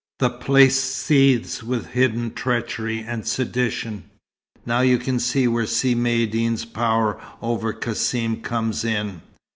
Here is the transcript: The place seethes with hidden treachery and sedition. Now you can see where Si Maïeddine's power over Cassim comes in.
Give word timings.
The 0.17 0.31
place 0.31 0.79
seethes 0.81 1.61
with 1.61 1.91
hidden 1.91 2.33
treachery 2.33 3.01
and 3.01 3.23
sedition. 3.27 4.05
Now 4.65 4.79
you 4.81 4.97
can 4.97 5.19
see 5.19 5.47
where 5.47 5.67
Si 5.67 5.93
Maïeddine's 5.93 6.65
power 6.65 7.21
over 7.39 7.71
Cassim 7.71 8.41
comes 8.41 8.83
in. 8.83 9.21